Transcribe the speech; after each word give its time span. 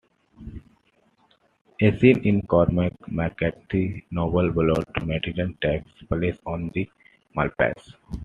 A 1.79 1.95
scene 1.99 2.23
in 2.23 2.41
Cormac 2.47 2.93
McCarthy's 3.07 4.01
novel 4.09 4.51
"Blood 4.51 4.83
Meridian" 5.05 5.55
takes 5.61 5.91
place 6.09 6.39
on 6.47 6.71
the 6.73 6.89
malpais. 7.37 7.93